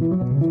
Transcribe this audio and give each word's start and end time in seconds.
Thank 0.00 0.42
you. 0.42 0.47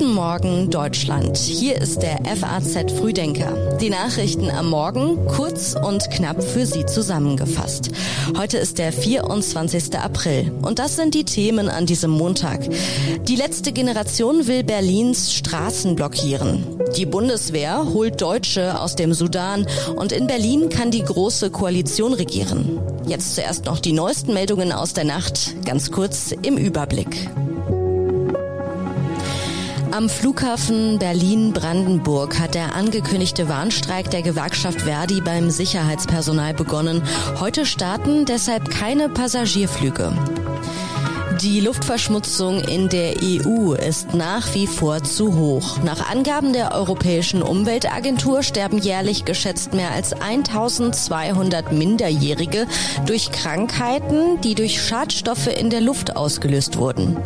Guten 0.00 0.14
Morgen 0.14 0.70
Deutschland. 0.70 1.36
Hier 1.36 1.76
ist 1.76 2.00
der 2.00 2.20
FAZ 2.24 2.90
Frühdenker. 2.90 3.76
Die 3.82 3.90
Nachrichten 3.90 4.48
am 4.48 4.70
Morgen 4.70 5.26
kurz 5.26 5.74
und 5.74 6.10
knapp 6.10 6.42
für 6.42 6.64
Sie 6.64 6.86
zusammengefasst. 6.86 7.90
Heute 8.34 8.56
ist 8.56 8.78
der 8.78 8.94
24. 8.94 9.98
April 9.98 10.52
und 10.62 10.78
das 10.78 10.96
sind 10.96 11.12
die 11.12 11.24
Themen 11.24 11.68
an 11.68 11.84
diesem 11.84 12.12
Montag. 12.12 12.66
Die 13.28 13.36
letzte 13.36 13.72
Generation 13.72 14.46
will 14.46 14.64
Berlins 14.64 15.34
Straßen 15.34 15.96
blockieren. 15.96 16.64
Die 16.96 17.04
Bundeswehr 17.04 17.84
holt 17.92 18.22
Deutsche 18.22 18.80
aus 18.80 18.96
dem 18.96 19.12
Sudan 19.12 19.66
und 19.96 20.12
in 20.12 20.26
Berlin 20.26 20.70
kann 20.70 20.90
die 20.90 21.04
große 21.04 21.50
Koalition 21.50 22.14
regieren. 22.14 22.80
Jetzt 23.06 23.34
zuerst 23.34 23.66
noch 23.66 23.80
die 23.80 23.92
neuesten 23.92 24.32
Meldungen 24.32 24.72
aus 24.72 24.94
der 24.94 25.04
Nacht, 25.04 25.56
ganz 25.66 25.90
kurz 25.90 26.32
im 26.32 26.56
Überblick. 26.56 27.28
Am 29.92 30.08
Flughafen 30.08 31.00
Berlin-Brandenburg 31.00 32.38
hat 32.38 32.54
der 32.54 32.76
angekündigte 32.76 33.48
Warnstreik 33.48 34.08
der 34.10 34.22
Gewerkschaft 34.22 34.82
Verdi 34.82 35.20
beim 35.20 35.50
Sicherheitspersonal 35.50 36.54
begonnen. 36.54 37.02
Heute 37.40 37.66
starten 37.66 38.24
deshalb 38.24 38.70
keine 38.70 39.08
Passagierflüge. 39.08 40.12
Die 41.42 41.60
Luftverschmutzung 41.60 42.60
in 42.60 42.88
der 42.88 43.14
EU 43.20 43.72
ist 43.72 44.14
nach 44.14 44.54
wie 44.54 44.68
vor 44.68 45.02
zu 45.02 45.34
hoch. 45.36 45.78
Nach 45.82 46.08
Angaben 46.08 46.52
der 46.52 46.72
Europäischen 46.72 47.42
Umweltagentur 47.42 48.44
sterben 48.44 48.78
jährlich 48.78 49.24
geschätzt 49.24 49.74
mehr 49.74 49.90
als 49.90 50.12
1200 50.12 51.72
Minderjährige 51.72 52.66
durch 53.06 53.32
Krankheiten, 53.32 54.40
die 54.42 54.54
durch 54.54 54.80
Schadstoffe 54.80 55.48
in 55.48 55.68
der 55.68 55.80
Luft 55.80 56.14
ausgelöst 56.14 56.76
wurden. 56.76 57.16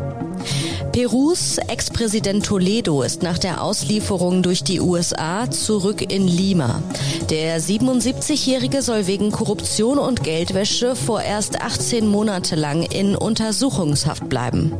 Perus 0.94 1.58
Ex-Präsident 1.58 2.46
Toledo 2.46 3.02
ist 3.02 3.24
nach 3.24 3.36
der 3.36 3.64
Auslieferung 3.64 4.44
durch 4.44 4.62
die 4.62 4.80
USA 4.80 5.50
zurück 5.50 6.00
in 6.12 6.28
Lima. 6.28 6.80
Der 7.30 7.60
77-Jährige 7.60 8.80
soll 8.80 9.08
wegen 9.08 9.32
Korruption 9.32 9.98
und 9.98 10.22
Geldwäsche 10.22 10.94
vorerst 10.94 11.60
18 11.60 12.06
Monate 12.06 12.54
lang 12.54 12.84
in 12.84 13.16
Untersuchungshaft 13.16 14.28
bleiben. 14.28 14.72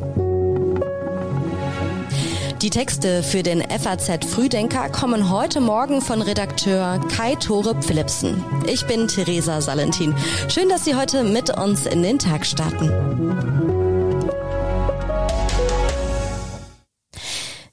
Die 2.62 2.70
Texte 2.70 3.25
für 3.25 3.42
den 3.42 3.61
FAZ 3.62 4.25
Frühdenker 4.25 4.91
kommen 4.91 5.31
heute 5.31 5.61
Morgen 5.61 6.01
von 6.01 6.23
Redakteur 6.23 7.01
Kai 7.09 7.35
Tore 7.35 7.75
Philipsen. 7.83 8.41
Ich 8.69 8.87
bin 8.87 9.09
Theresa 9.09 9.61
Salentin. 9.61 10.15
Schön, 10.47 10.69
dass 10.69 10.85
Sie 10.85 10.95
heute 10.95 11.25
mit 11.25 11.51
uns 11.59 11.87
in 11.87 12.05
den 12.05 12.20
Tag 12.20 12.47
starten. 12.47 13.84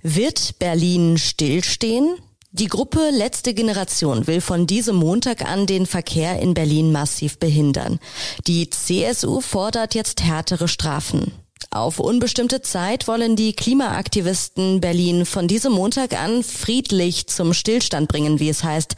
Wird 0.04 0.58
Berlin 0.58 1.18
stillstehen? 1.20 2.16
Die 2.52 2.68
Gruppe 2.68 3.12
Letzte 3.12 3.54
Generation 3.54 4.26
will 4.26 4.42
von 4.42 4.66
diesem 4.66 4.96
Montag 4.96 5.48
an 5.48 5.68
den 5.68 5.86
Verkehr 5.86 6.40
in 6.40 6.54
Berlin 6.54 6.92
massiv 6.92 7.38
behindern. 7.38 8.00
Die 8.48 8.70
CSU 8.70 9.42
fordert 9.42 9.94
jetzt 9.94 10.24
härtere 10.24 10.68
Strafen. 10.68 11.32
Auf 11.70 12.00
unbestimmte 12.00 12.62
Zeit 12.62 13.08
wollen 13.08 13.36
die 13.36 13.54
Klimaaktivisten 13.54 14.82
Berlin 14.82 15.26
von 15.26 15.48
diesem 15.48 15.72
Montag 15.72 16.20
an 16.20 16.44
friedlich 16.44 17.28
zum 17.28 17.54
Stillstand 17.54 18.10
bringen, 18.10 18.40
wie 18.40 18.50
es 18.50 18.64
heißt. 18.64 18.96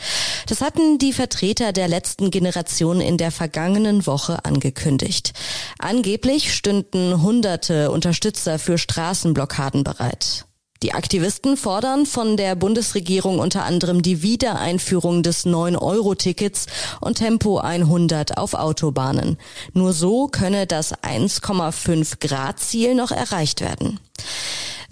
Das 0.48 0.62
hatten 0.62 0.98
die 0.98 1.14
Vertreter 1.14 1.74
der 1.74 1.90
letzten 1.90 2.32
Generation 2.32 3.02
in 3.02 3.18
der 3.18 3.32
vergangenen 3.32 4.08
Woche 4.08 4.46
angekündigt. 4.46 5.34
Angeblich 5.78 6.54
stünden 6.54 7.22
hunderte 7.22 7.92
Unterstützer 7.92 8.58
für 8.58 8.78
Straßenblockaden 8.78 9.84
bereit. 9.84 10.46
Die 10.84 10.94
Aktivisten 10.94 11.56
fordern 11.56 12.06
von 12.06 12.36
der 12.36 12.56
Bundesregierung 12.56 13.40
unter 13.40 13.64
anderem 13.64 14.02
die 14.02 14.22
Wiedereinführung 14.22 15.24
des 15.24 15.46
9-Euro-Tickets 15.46 16.66
und 17.00 17.20
Tempo 17.20 17.60
100 17.60 18.38
auf 18.38 18.54
Autobahnen. 18.54 19.38
Nur 19.72 19.94
so 19.94 20.28
könne 20.28 20.68
das 20.68 20.94
1,5 20.94 22.20
Grad 22.20 22.60
Ziel 22.60 22.96
noch 22.96 23.12
erreicht 23.12 23.62
werden. 23.62 24.02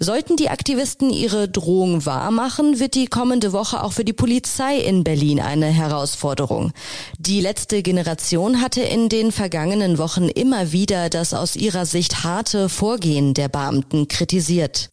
Sollten 0.02 0.36
die 0.36 0.48
Aktivisten 0.48 1.10
ihre 1.10 1.48
Drohung 1.48 2.04
wahrmachen, 2.04 2.80
wird 2.80 2.96
die 2.96 3.06
kommende 3.06 3.52
Woche 3.52 3.84
auch 3.84 3.92
für 3.92 4.04
die 4.04 4.12
Polizei 4.12 4.78
in 4.78 5.04
Berlin 5.04 5.38
eine 5.38 5.66
Herausforderung. 5.66 6.72
Die 7.20 7.40
letzte 7.40 7.84
Generation 7.84 8.60
hatte 8.60 8.80
in 8.80 9.08
den 9.08 9.30
vergangenen 9.30 9.98
Wochen 9.98 10.28
immer 10.28 10.72
wieder 10.72 11.08
das 11.08 11.34
aus 11.34 11.54
ihrer 11.54 11.86
Sicht 11.86 12.24
harte 12.24 12.68
Vorgehen 12.68 13.32
der 13.32 13.48
Beamten 13.48 14.08
kritisiert. 14.08 14.90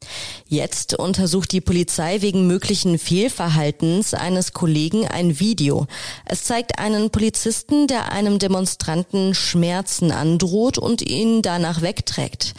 Jetzt 0.48 0.94
untersucht 0.94 1.54
die 1.54 1.62
Polizei 1.62 2.22
wegen 2.22 2.46
möglichen 2.46 3.00
Fehlverhaltens 3.00 4.14
eines 4.14 4.54
Kollegen 4.54 5.08
ein 5.08 5.40
Video. 5.40 5.88
Es 6.26 6.44
zeigt 6.44 6.78
einen 6.78 7.10
Polizisten, 7.10 7.88
der 7.88 8.12
einem 8.12 8.38
Demonstranten 8.38 9.34
Schmerzen 9.34 10.12
androht 10.12 10.78
und 10.78 11.02
ihn 11.02 11.42
danach 11.42 11.82
wegträgt. 11.82 12.54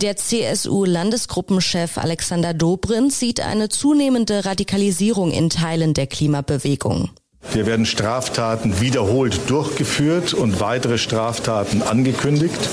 Der 0.00 0.14
CSU-Landesgruppenchef 0.14 1.98
Alexander 1.98 2.54
Dobrindt 2.54 3.12
sieht 3.12 3.40
eine 3.40 3.68
zunehmende 3.68 4.44
Radikalisierung 4.44 5.32
in 5.32 5.50
Teilen 5.50 5.92
der 5.92 6.06
Klimabewegung. 6.06 7.10
Hier 7.52 7.66
werden 7.66 7.84
Straftaten 7.84 8.80
wiederholt 8.80 9.50
durchgeführt 9.50 10.34
und 10.34 10.60
weitere 10.60 10.98
Straftaten 10.98 11.82
angekündigt. 11.82 12.68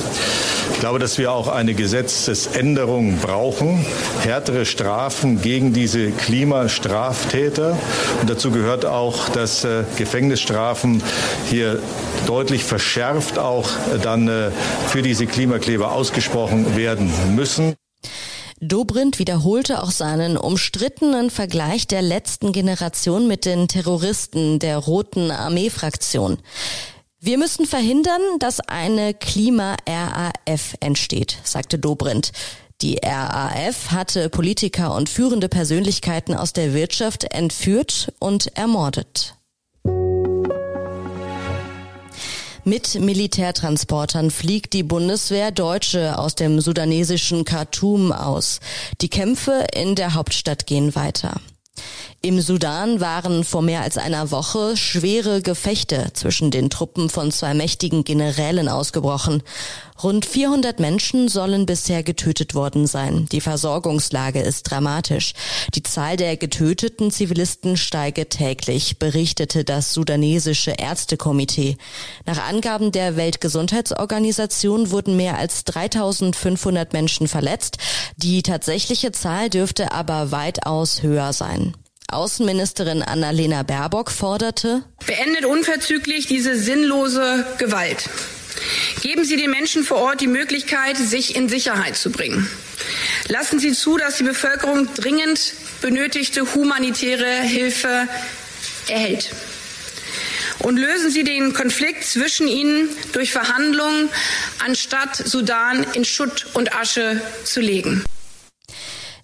Ich 0.74 0.80
glaube, 0.80 1.00
dass 1.00 1.18
wir 1.18 1.31
auch 1.31 1.47
eine 1.47 1.74
Gesetzesänderung 1.74 3.18
brauchen, 3.18 3.84
härtere 4.22 4.66
Strafen 4.66 5.41
gegen 5.41 5.74
diese 5.74 6.12
Klimastraftäter. 6.12 7.75
Und 8.22 8.30
dazu 8.30 8.52
gehört 8.52 8.85
auch, 8.85 9.30
dass 9.30 9.64
äh, 9.64 9.84
Gefängnisstrafen 9.97 11.02
hier 11.50 11.80
deutlich 12.25 12.63
verschärft 12.63 13.38
auch 13.38 13.69
äh, 13.94 14.00
dann 14.00 14.28
äh, 14.28 14.52
für 14.88 15.02
diese 15.02 15.28
Klimakleber 15.28 15.91
ausgesprochen 15.91 16.75
werden 16.75 17.12
müssen. 17.36 17.75
Dobrindt 18.62 19.19
wiederholte 19.19 19.84
auch 19.84 19.91
seinen 19.91 20.38
umstrittenen 20.38 21.30
Vergleich 21.30 21.88
der 21.88 22.02
letzten 22.02 22.52
Generation 22.52 23.28
mit 23.28 23.46
den 23.46 23.68
Terroristen 23.68 24.59
der 24.59 24.78
Roten 24.78 25.30
Armee-Fraktion. 25.30 26.38
Wir 27.19 27.38
müssen 27.38 27.66
verhindern, 27.66 28.22
dass 28.40 28.59
eine 28.62 29.14
Klima-RAF 29.14 30.75
entsteht, 30.80 31.38
sagte 31.44 31.80
Dobrindt. 31.80 32.31
Die 32.81 33.00
RAF 33.03 33.91
hatte 33.91 34.30
Politiker 34.30 34.94
und 34.94 35.09
führende 35.09 35.50
Persönlichkeiten 35.50 36.34
aus 36.35 36.53
der 36.53 36.74
Wirtschaft 36.74 37.24
entführt 37.34 38.14
und 38.19 38.56
ermordet. 38.58 39.35
Mit 42.68 43.00
Militärtransportern 43.00 44.31
fliegt 44.31 44.74
die 44.74 44.81
Bundeswehr 44.81 45.52
Deutsche 45.52 46.18
aus 46.18 46.34
dem 46.34 46.59
sudanesischen 46.59 47.46
Khartoum 47.46 48.12
aus. 48.12 48.59
Die 49.02 49.08
Kämpfe 49.08 49.68
in 49.76 49.94
der 49.94 50.16
Hauptstadt 50.16 50.66
gehen 50.66 50.96
weiter. 50.96 51.40
Im 52.25 52.41
Sudan 52.41 53.02
waren 53.02 53.44
vor 53.44 53.62
mehr 53.62 53.81
als 53.81 54.00
einer 54.00 54.31
Woche 54.31 54.75
schwere 54.78 55.44
Gefechte 55.44 56.08
zwischen 56.13 56.50
den 56.50 56.72
Truppen 56.72 57.12
von 57.12 57.30
zwei 57.30 57.53
mächtigen 57.53 58.03
Generälen 58.03 58.68
ausgebrochen. 58.68 59.44
Rund 60.02 60.25
400 60.25 60.80
Menschen 60.80 61.28
sollen 61.28 61.68
bisher 61.68 62.02
getötet 62.02 62.56
worden 62.56 62.88
sein. 62.88 63.28
Die 63.31 63.41
Versorgungslage 63.41 64.41
ist 64.41 64.64
dramatisch. 64.64 65.34
Die 65.75 65.84
Zahl 65.84 66.18
der 66.18 66.35
getöteten 66.35 67.12
Zivilisten 67.12 67.78
steige 67.78 68.28
täglich, 68.28 68.97
berichtete 68.97 69.64
das 69.64 69.94
sudanesische 69.94 70.72
Ärztekomitee. 70.72 71.78
Nach 72.25 72.44
Angaben 72.50 72.91
der 72.91 73.18
Weltgesundheitsorganisation 73.18 74.90
wurden 74.90 75.16
mehr 75.16 75.38
als 75.38 75.64
3500 75.66 76.91
Menschen 76.91 77.28
verletzt. 77.28 77.78
Die 78.17 78.41
tatsächliche 78.41 79.11
Zahl 79.11 79.52
dürfte 79.52 79.91
aber 79.91 80.32
weitaus 80.32 81.03
höher 81.03 81.32
sein. 81.32 81.76
Außenministerin 82.11 83.02
Annalena 83.03 83.63
Baerbock 83.63 84.11
forderte, 84.11 84.84
Beendet 85.05 85.46
unverzüglich 85.46 86.28
diese 86.28 86.55
sinnlose 86.55 87.46
Gewalt. 87.57 88.09
Geben 89.02 89.25
Sie 89.25 89.37
den 89.37 89.52
Menschen 89.52 89.84
vor 89.84 89.97
Ort 89.97 90.22
die 90.22 90.28
Möglichkeit, 90.28 90.97
sich 90.97 91.35
in 91.35 91.49
Sicherheit 91.49 91.96
zu 91.96 92.11
bringen. 92.11 92.49
Lassen 93.28 93.59
Sie 93.59 93.73
zu, 93.73 93.97
dass 93.97 94.17
die 94.17 94.23
Bevölkerung 94.23 94.87
dringend 94.96 95.53
benötigte 95.81 96.53
humanitäre 96.53 97.41
Hilfe 97.41 98.07
erhält. 98.87 99.31
Und 100.59 100.78
lösen 100.78 101.11
Sie 101.11 101.23
den 101.23 101.53
Konflikt 101.53 102.05
zwischen 102.05 102.47
ihnen 102.47 102.90
durch 103.11 103.31
Verhandlungen, 103.31 104.09
anstatt 104.63 105.16
Sudan 105.16 105.85
in 105.93 106.05
Schutt 106.05 106.47
und 106.53 106.73
Asche 106.75 107.22
zu 107.43 107.59
legen. 107.59 108.03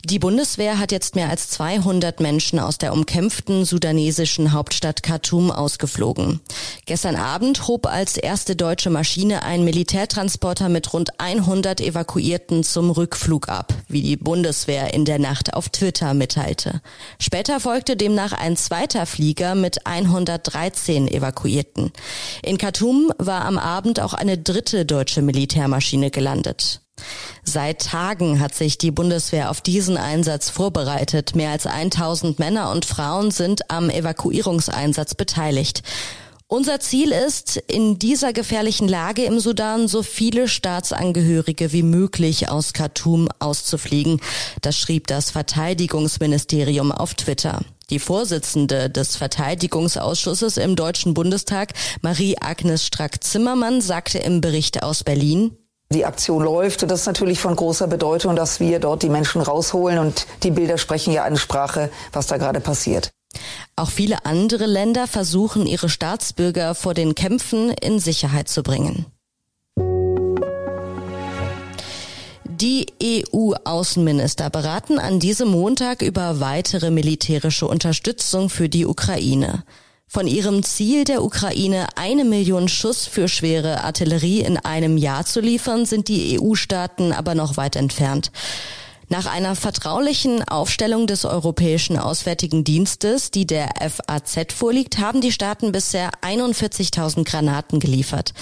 Die 0.04 0.18
Bundeswehr 0.18 0.80
hat 0.80 0.92
jetzt 0.92 1.16
mehr 1.16 1.30
als 1.30 1.50
200 1.52 2.22
Menschen 2.22 2.58
aus 2.60 2.80
der 2.80 2.92
umkämpften 2.92 3.66
sudanesischen 3.66 4.52
Hauptstadt 4.52 5.04
Khartoum 5.04 5.52
ausgeflogen. 5.52 6.42
Gestern 6.88 7.16
Abend 7.16 7.68
hob 7.68 7.86
als 7.86 8.18
erste 8.18 8.56
deutsche 8.56 8.90
Maschine 8.90 9.44
ein 9.44 9.64
Militärtransporter 9.64 10.70
mit 10.70 10.92
rund 10.94 11.20
100 11.20 11.82
Evakuierten 11.82 12.64
zum 12.64 12.90
Rückflug 12.90 13.48
ab, 13.48 13.76
wie 13.88 14.02
die 14.02 14.18
Bundeswehr 14.18 14.92
in 14.92 15.06
der 15.06 15.20
Nacht 15.20 15.54
auf 15.54 15.70
Twitter 15.70 16.16
mitteilte. 16.16 16.82
Später 17.20 17.60
folgte 17.60 17.96
demnach 17.96 18.34
ein 18.34 18.58
zweiter 18.58 19.06
Flieger 19.06 19.54
mit 19.54 19.86
113 19.86 21.08
Evakuierten. 21.10 21.92
In 22.42 22.58
Khartoum 22.58 23.12
war 23.20 23.46
am 23.46 23.60
Abend 23.60 24.00
auch 24.00 24.16
eine 24.16 24.40
dritte 24.40 24.84
deutsche 24.84 25.22
Militärmaschine 25.22 26.10
gelandet. 26.10 26.81
Seit 27.44 27.82
Tagen 27.82 28.40
hat 28.40 28.56
sich 28.56 28.78
die 28.78 28.92
Bundeswehr 28.92 29.50
auf 29.50 29.62
diesen 29.62 29.98
Einsatz 29.98 30.50
vorbereitet. 30.50 31.36
Mehr 31.36 31.52
als 31.52 31.66
1000 31.66 32.40
Männer 32.40 32.72
und 32.72 32.86
Frauen 32.86 33.32
sind 33.32 33.70
am 33.72 33.90
Evakuierungseinsatz 33.90 35.16
beteiligt. 35.16 35.84
Unser 36.54 36.82
Ziel 36.82 37.14
ist, 37.14 37.56
in 37.56 37.98
dieser 37.98 38.34
gefährlichen 38.34 38.90
Lage 38.90 39.24
im 39.24 39.40
Sudan 39.40 39.88
so 39.88 40.04
viele 40.04 40.50
Staatsangehörige 40.50 41.72
wie 41.72 41.82
möglich 41.82 42.50
aus 42.50 42.74
Khartoum 42.74 43.30
auszufliegen. 43.40 44.20
Das 44.60 44.78
schrieb 44.78 45.08
das 45.08 45.32
Verteidigungsministerium 45.32 46.92
auf 46.92 47.14
Twitter. 47.14 47.62
Die 47.90 48.00
Vorsitzende 48.00 48.90
des 48.90 49.16
Verteidigungsausschusses 49.16 50.58
im 50.58 50.76
Deutschen 50.76 51.14
Bundestag, 51.14 51.74
Marie-Agnes 52.02 52.86
Strack-Zimmermann, 52.86 53.80
sagte 53.80 54.20
im 54.20 54.42
Bericht 54.42 54.84
aus 54.84 55.06
Berlin, 55.06 55.56
die 55.92 56.06
Aktion 56.06 56.44
läuft. 56.44 56.84
Und 56.84 56.90
das 56.90 57.02
ist 57.02 57.06
natürlich 57.06 57.40
von 57.40 57.56
großer 57.56 57.88
Bedeutung, 57.88 58.36
dass 58.36 58.60
wir 58.60 58.80
dort 58.80 59.04
die 59.04 59.10
Menschen 59.10 59.42
rausholen. 59.42 60.00
Und 60.00 60.26
die 60.44 60.52
Bilder 60.52 60.78
sprechen 60.78 61.14
ja 61.14 61.24
eine 61.24 61.38
Sprache, 61.38 61.90
was 62.14 62.28
da 62.28 62.38
gerade 62.38 62.60
passiert. 62.60 63.12
Auch 63.76 63.90
viele 63.90 64.26
andere 64.26 64.66
Länder 64.66 65.08
versuchen, 65.08 65.66
ihre 65.66 65.90
Staatsbürger 65.90 66.76
vor 66.76 66.94
den 66.94 67.16
Kämpfen 67.16 67.70
in 67.70 68.00
Sicherheit 68.00 68.50
zu 68.50 68.64
bringen. 68.64 69.06
Die 72.46 72.86
EU-Außenminister 73.02 74.52
beraten 74.52 75.00
an 75.00 75.20
diesem 75.20 75.48
Montag 75.50 76.04
über 76.04 76.40
weitere 76.40 76.92
militärische 76.92 77.66
Unterstützung 77.66 78.50
für 78.50 78.70
die 78.70 78.86
Ukraine. 78.86 79.64
Von 80.14 80.28
ihrem 80.28 80.62
Ziel 80.62 81.06
der 81.06 81.24
Ukraine, 81.24 81.88
eine 81.96 82.26
Million 82.26 82.68
Schuss 82.68 83.06
für 83.06 83.30
schwere 83.30 83.86
Artillerie 83.86 84.42
in 84.42 84.58
einem 84.58 84.98
Jahr 84.98 85.26
zu 85.26 85.40
liefern, 85.40 85.86
sind 85.86 86.10
die 86.10 86.38
EU-Staaten 86.38 87.14
aber 87.14 87.34
noch 87.34 87.56
weit 87.56 87.78
entfernt. 87.78 88.30
Nach 89.08 89.26
einer 89.26 89.56
vertraulichen 89.56 90.44
Aufstellung 90.44 91.08
des 91.08 91.24
Europäischen 91.24 91.98
Auswärtigen 91.98 92.66
Dienstes, 92.66 93.32
die 93.32 93.48
der 93.48 93.70
FAZ 93.80 94.52
vorliegt, 94.52 95.00
haben 95.00 95.22
die 95.22 95.32
Staaten 95.32 95.72
bisher 95.72 96.12
41.000 96.22 97.24
Granaten 97.24 97.80
geliefert. 97.80 98.34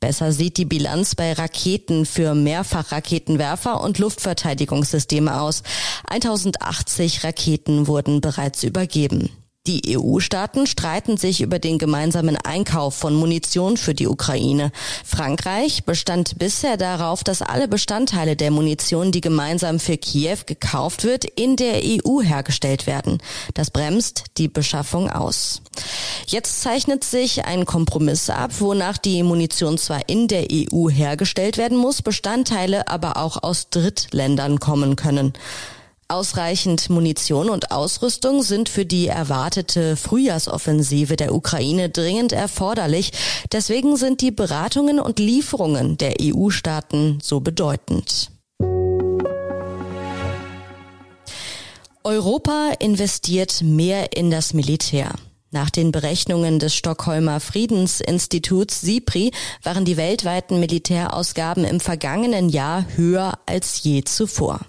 Besser 0.00 0.32
sieht 0.32 0.56
die 0.56 0.64
Bilanz 0.64 1.14
bei 1.14 1.34
Raketen 1.34 2.06
für 2.06 2.34
Mehrfachraketenwerfer 2.34 3.82
und 3.82 3.98
Luftverteidigungssysteme 3.98 5.38
aus. 5.38 5.62
1080 6.08 7.22
Raketen 7.22 7.86
wurden 7.86 8.22
bereits 8.22 8.62
übergeben. 8.62 9.28
Die 9.66 9.98
EU-Staaten 9.98 10.66
streiten 10.66 11.18
sich 11.18 11.42
über 11.42 11.58
den 11.58 11.76
gemeinsamen 11.76 12.38
Einkauf 12.38 12.94
von 12.94 13.14
Munition 13.14 13.76
für 13.76 13.92
die 13.92 14.06
Ukraine. 14.06 14.72
Frankreich 15.04 15.84
bestand 15.84 16.38
bisher 16.38 16.78
darauf, 16.78 17.22
dass 17.22 17.42
alle 17.42 17.68
Bestandteile 17.68 18.34
der 18.34 18.50
Munition, 18.50 19.12
die 19.12 19.20
gemeinsam 19.20 19.78
für 19.78 19.98
Kiew 19.98 20.38
gekauft 20.46 21.04
wird, 21.04 21.26
in 21.26 21.56
der 21.56 21.82
EU 21.84 22.22
hergestellt 22.22 22.86
werden. 22.86 23.18
Das 23.52 23.70
bremst 23.70 24.24
die 24.38 24.48
Beschaffung 24.48 25.10
aus. 25.10 25.60
Jetzt 26.26 26.62
zeichnet 26.62 27.04
sich 27.04 27.44
ein 27.44 27.66
Kompromiss 27.66 28.30
ab, 28.30 28.52
wonach 28.60 28.96
die 28.96 29.22
Munition 29.22 29.76
zwar 29.76 30.08
in 30.08 30.28
der 30.28 30.46
EU 30.50 30.88
hergestellt 30.88 31.58
werden 31.58 31.76
muss, 31.76 32.00
Bestandteile 32.00 32.88
aber 32.88 33.18
auch 33.18 33.42
aus 33.42 33.68
Drittländern 33.68 34.60
kommen 34.60 34.96
können. 34.96 35.34
Ausreichend 36.10 36.88
Munition 36.88 37.50
und 37.50 37.70
Ausrüstung 37.70 38.42
sind 38.42 38.70
für 38.70 38.86
die 38.86 39.08
erwartete 39.08 39.94
Frühjahrsoffensive 39.94 41.16
der 41.16 41.34
Ukraine 41.34 41.90
dringend 41.90 42.32
erforderlich. 42.32 43.12
Deswegen 43.52 43.98
sind 43.98 44.22
die 44.22 44.30
Beratungen 44.30 45.00
und 45.00 45.18
Lieferungen 45.18 45.98
der 45.98 46.14
EU-Staaten 46.18 47.18
so 47.22 47.40
bedeutend. 47.40 48.30
Europa 52.04 52.72
investiert 52.78 53.60
mehr 53.60 54.16
in 54.16 54.30
das 54.30 54.54
Militär. 54.54 55.12
Nach 55.50 55.68
den 55.68 55.92
Berechnungen 55.92 56.58
des 56.58 56.74
Stockholmer 56.74 57.38
Friedensinstituts 57.38 58.80
SIPRI 58.80 59.30
waren 59.62 59.84
die 59.84 59.98
weltweiten 59.98 60.58
Militärausgaben 60.58 61.64
im 61.64 61.80
vergangenen 61.80 62.48
Jahr 62.48 62.86
höher 62.96 63.38
als 63.44 63.82
je 63.82 64.04
zuvor. 64.04 64.60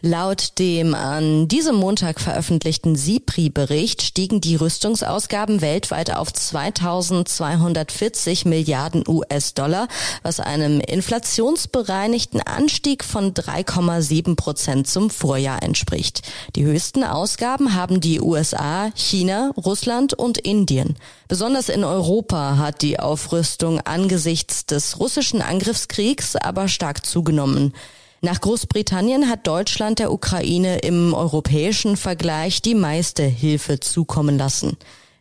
Laut 0.00 0.60
dem 0.60 0.94
an 0.94 1.48
diesem 1.48 1.74
Montag 1.74 2.20
veröffentlichten 2.20 2.94
SIPRI-Bericht 2.94 4.02
stiegen 4.02 4.40
die 4.40 4.54
Rüstungsausgaben 4.54 5.60
weltweit 5.60 6.14
auf 6.14 6.32
2240 6.32 8.44
Milliarden 8.44 9.02
US-Dollar, 9.08 9.88
was 10.22 10.38
einem 10.38 10.78
inflationsbereinigten 10.78 12.40
Anstieg 12.40 13.02
von 13.02 13.34
3,7 13.34 14.36
Prozent 14.36 14.86
zum 14.86 15.10
Vorjahr 15.10 15.64
entspricht. 15.64 16.22
Die 16.54 16.64
höchsten 16.64 17.02
Ausgaben 17.02 17.74
haben 17.74 18.00
die 18.00 18.20
USA, 18.20 18.92
China, 18.94 19.50
Russland 19.56 20.14
und 20.14 20.38
Indien. 20.38 20.94
Besonders 21.26 21.68
in 21.68 21.82
Europa 21.82 22.56
hat 22.56 22.82
die 22.82 23.00
Aufrüstung 23.00 23.80
angesichts 23.80 24.64
des 24.64 25.00
russischen 25.00 25.42
Angriffskriegs 25.42 26.36
aber 26.36 26.68
stark 26.68 27.04
zugenommen. 27.04 27.74
Nach 28.20 28.40
Großbritannien 28.40 29.28
hat 29.28 29.46
Deutschland 29.46 30.00
der 30.00 30.12
Ukraine 30.12 30.78
im 30.78 31.14
europäischen 31.14 31.96
Vergleich 31.96 32.62
die 32.62 32.74
meiste 32.74 33.22
Hilfe 33.22 33.78
zukommen 33.78 34.36
lassen. 34.36 34.76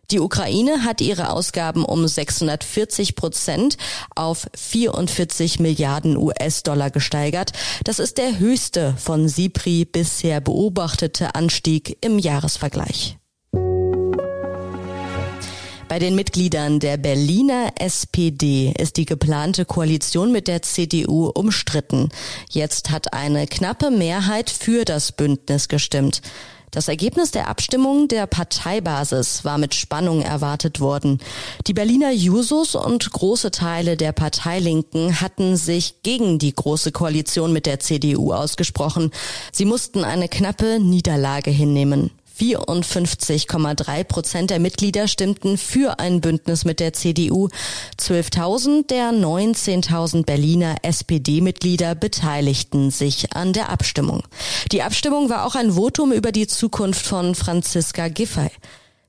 Die 0.10 0.20
Ukraine 0.20 0.84
hat 0.84 1.02
ihre 1.02 1.32
Ausgaben 1.32 1.86
um 1.86 2.08
640 2.08 3.16
Prozent 3.16 3.78
auf 4.16 4.48
44 4.56 5.60
Milliarden 5.60 6.18
US-Dollar 6.18 6.90
gesteigert. 6.90 7.52
Das 7.84 8.00
ist 8.00 8.18
der 8.18 8.40
höchste 8.40 8.96
von 8.98 9.28
SIPRI 9.28 9.86
bisher 9.86 10.42
beobachtete 10.42 11.36
Anstieg 11.36 11.98
im 12.02 12.18
Jahresvergleich. 12.18 13.18
Bei 15.90 16.00
den 16.00 16.16
Mitgliedern 16.16 16.82
der 16.82 16.98
Berliner 16.98 17.72
SPD 17.80 18.74
ist 18.78 18.98
die 18.98 19.06
geplante 19.06 19.64
Koalition 19.64 20.34
mit 20.34 20.50
der 20.50 20.62
CDU 20.62 21.28
umstritten. 21.28 22.10
Jetzt 22.50 22.90
hat 22.90 23.14
eine 23.14 23.48
knappe 23.48 23.90
Mehrheit 23.90 24.50
für 24.50 24.84
das 24.84 25.14
Bündnis 25.14 25.70
gestimmt. 25.70 26.22
Das 26.72 26.90
Ergebnis 26.90 27.32
der 27.32 27.48
Abstimmung 27.48 28.10
der 28.10 28.28
Parteibasis 28.28 29.46
war 29.46 29.58
mit 29.58 29.76
Spannung 29.76 30.22
erwartet 30.22 30.82
worden. 30.82 31.20
Die 31.68 31.74
Berliner 31.74 32.12
Jusos 32.12 32.76
und 32.76 33.10
große 33.10 33.52
Teile 33.52 33.96
der 33.96 34.12
Parteilinken 34.12 35.22
hatten 35.22 35.56
sich 35.56 36.04
gegen 36.04 36.38
die 36.38 36.54
große 36.54 36.92
Koalition 36.92 37.54
mit 37.54 37.66
der 37.66 37.80
CDU 37.80 38.34
ausgesprochen. 38.34 39.12
Sie 39.54 39.66
mussten 39.66 40.04
eine 40.04 40.28
knappe 40.28 40.82
Niederlage 40.82 41.50
hinnehmen. 41.50 42.12
54,3 42.40 44.04
Prozent 44.04 44.50
der 44.50 44.60
Mitglieder 44.60 45.08
stimmten 45.08 45.58
für 45.58 46.00
ein 46.00 46.22
Bündnis 46.22 46.66
mit 46.66 46.80
der 46.80 46.94
CDU. 46.94 47.50
12.000 48.00 48.88
der 48.88 49.12
19.000 49.12 50.26
Berliner 50.26 50.76
SPD-Mitglieder 50.84 51.96
beteiligten 51.96 52.92
sich 52.92 53.34
an 53.34 53.54
der 53.54 53.70
Abstimmung. 53.70 54.24
Die 54.72 54.84
Abstimmung 54.84 55.30
war 55.30 55.46
auch 55.46 55.56
ein 55.56 55.74
Votum 55.74 56.12
über 56.12 56.32
die 56.32 56.48
Zukunft 56.48 57.06
von 57.06 57.36
Franziska 57.36 58.08
Giffey 58.08 58.50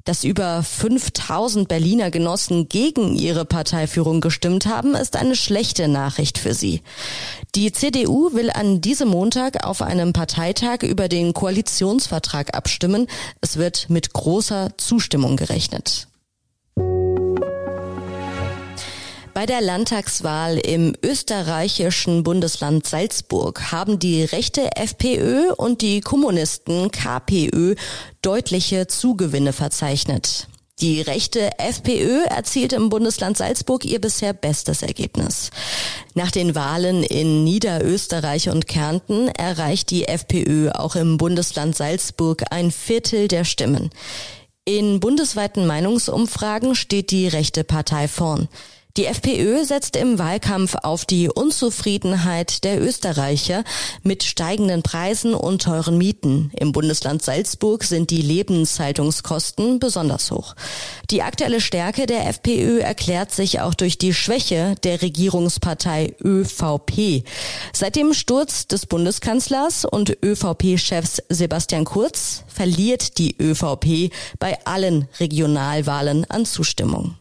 dass 0.09 0.25
über 0.25 0.63
5000 0.63 1.69
Berliner 1.69 2.11
Genossen 2.11 2.71
gegen 2.71 3.15
ihre 3.15 3.45
Parteiführung 3.45 4.23
gestimmt 4.23 4.65
haben, 4.65 4.95
ist 4.95 5.17
eine 5.17 5.37
schlechte 5.37 5.87
Nachricht 5.87 6.39
für 6.39 6.55
sie. 6.55 6.81
Die 7.55 7.73
CDU 7.73 8.33
will 8.33 8.51
an 8.51 8.81
diesem 8.81 9.09
Montag 9.09 9.67
auf 9.67 9.83
einem 9.83 10.15
Parteitag 10.15 10.83
über 10.83 11.09
den 11.09 11.35
Koalitionsvertrag 11.35 12.57
abstimmen. 12.57 13.07
Es 13.43 13.59
wird 13.59 13.91
mit 13.91 14.15
großer 14.15 14.71
Zustimmung 14.79 15.37
gerechnet. 15.37 16.09
Bei 19.39 19.47
der 19.47 19.61
Landtagswahl 19.61 20.59
im 20.59 20.97
österreichischen 21.01 22.25
Bundesland 22.25 22.85
Salzburg 22.89 23.71
haben 23.71 24.01
die 24.01 24.25
rechte 24.25 24.75
FPÖ 24.75 25.53
und 25.53 25.81
die 25.81 26.01
Kommunisten 26.01 26.91
KPÖ 26.91 27.77
deutliche 28.21 28.89
Zugewinne 28.89 29.53
verzeichnet. 29.53 30.49
Die 30.81 31.03
rechte 31.03 31.57
FPÖ 31.61 32.25
erzielt 32.25 32.73
im 32.73 32.89
Bundesland 32.89 33.37
Salzburg 33.37 33.85
ihr 33.85 34.01
bisher 34.01 34.33
bestes 34.33 34.83
Ergebnis. 34.83 35.53
Nach 36.15 36.33
den 36.33 36.57
Wahlen 36.57 37.05
in 37.05 37.45
Niederösterreich 37.45 38.51
und 38.51 38.67
Kärnten 38.67 39.29
erreicht 39.29 39.91
die 39.91 40.09
FPÖ 40.09 40.71
auch 40.71 40.97
im 40.97 41.17
Bundesland 41.17 41.77
Salzburg 41.77 42.43
ein 42.51 42.73
Viertel 42.73 43.29
der 43.29 43.45
Stimmen. 43.45 43.91
In 44.65 44.99
bundesweiten 44.99 45.65
Meinungsumfragen 45.65 46.75
steht 46.75 47.13
die 47.13 47.29
rechte 47.29 47.63
Partei 47.63 48.09
vorn. 48.09 48.49
Die 48.99 49.07
FPÖ 49.07 49.65
setzt 49.65 49.95
im 49.95 50.19
Wahlkampf 50.19 50.75
auf 50.83 51.05
die 51.05 51.29
Unzufriedenheit 51.29 52.65
der 52.65 52.83
Österreicher 52.83 53.63
mit 54.03 54.25
steigenden 54.25 54.83
Preisen 54.83 55.35
und 55.35 55.63
teuren 55.63 55.97
Mieten. 55.99 56.51
Im 56.59 56.73
Bundesland 56.73 57.23
Salzburg 57.23 57.85
sind 57.85 58.11
die 58.11 58.23
Lebenshaltungskosten 58.23 59.79
besonders 59.79 60.33
hoch. 60.33 60.57
Die 61.13 61.23
aktuelle 61.23 61.61
Stärke 61.61 62.07
der 62.07 62.27
FPÖ 62.27 62.81
erklärt 62.81 63.31
sich 63.31 63.61
auch 63.61 63.75
durch 63.75 63.99
die 63.99 64.13
Schwäche 64.13 64.75
der 64.83 65.01
Regierungspartei 65.01 66.17
ÖVP. 66.21 67.23
Seit 67.73 67.95
dem 67.95 68.13
Sturz 68.13 68.67
des 68.67 68.87
Bundeskanzlers 68.87 69.85
und 69.85 70.19
ÖVP-Chefs 70.25 71.23
Sebastian 71.29 71.85
Kurz 71.85 72.43
verliert 72.49 73.19
die 73.19 73.37
ÖVP 73.41 74.13
bei 74.41 74.59
allen 74.67 75.07
Regionalwahlen 75.21 76.29
an 76.29 76.45
Zustimmung. 76.47 77.15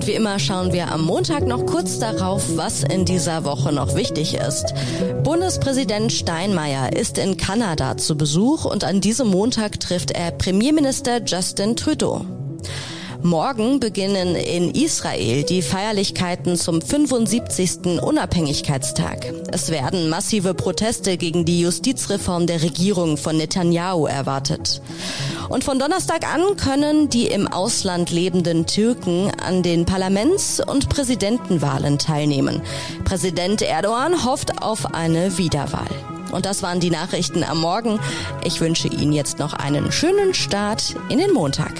Und 0.00 0.06
wie 0.06 0.12
immer 0.12 0.38
schauen 0.38 0.72
wir 0.72 0.90
am 0.90 1.02
Montag 1.02 1.46
noch 1.46 1.66
kurz 1.66 1.98
darauf, 1.98 2.56
was 2.56 2.84
in 2.84 3.04
dieser 3.04 3.44
Woche 3.44 3.70
noch 3.70 3.96
wichtig 3.96 4.32
ist. 4.32 4.72
Bundespräsident 5.22 6.10
Steinmeier 6.10 6.94
ist 6.94 7.18
in 7.18 7.36
Kanada 7.36 7.98
zu 7.98 8.16
Besuch 8.16 8.64
und 8.64 8.82
an 8.82 9.02
diesem 9.02 9.28
Montag 9.28 9.78
trifft 9.78 10.12
er 10.12 10.30
Premierminister 10.30 11.22
Justin 11.22 11.76
Trudeau. 11.76 12.24
Morgen 13.22 13.80
beginnen 13.80 14.34
in 14.34 14.70
Israel 14.70 15.42
die 15.42 15.60
Feierlichkeiten 15.60 16.56
zum 16.56 16.80
75. 16.80 18.00
Unabhängigkeitstag. 18.02 19.32
Es 19.52 19.70
werden 19.70 20.08
massive 20.08 20.54
Proteste 20.54 21.16
gegen 21.16 21.44
die 21.44 21.60
Justizreform 21.60 22.46
der 22.46 22.62
Regierung 22.62 23.18
von 23.18 23.36
Netanyahu 23.36 24.06
erwartet. 24.06 24.80
Und 25.50 25.64
von 25.64 25.78
Donnerstag 25.78 26.26
an 26.32 26.56
können 26.56 27.10
die 27.10 27.26
im 27.26 27.46
Ausland 27.46 28.10
lebenden 28.10 28.66
Türken 28.66 29.30
an 29.44 29.62
den 29.62 29.84
Parlaments- 29.84 30.60
und 30.60 30.88
Präsidentenwahlen 30.88 31.98
teilnehmen. 31.98 32.62
Präsident 33.04 33.60
Erdogan 33.60 34.24
hofft 34.24 34.62
auf 34.62 34.94
eine 34.94 35.36
Wiederwahl. 35.36 35.88
Und 36.32 36.46
das 36.46 36.62
waren 36.62 36.80
die 36.80 36.90
Nachrichten 36.90 37.44
am 37.44 37.60
Morgen. 37.60 37.98
Ich 38.44 38.60
wünsche 38.60 38.88
Ihnen 38.88 39.12
jetzt 39.12 39.38
noch 39.38 39.52
einen 39.52 39.92
schönen 39.92 40.32
Start 40.32 40.94
in 41.08 41.18
den 41.18 41.32
Montag. 41.32 41.72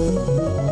Música 0.00 0.69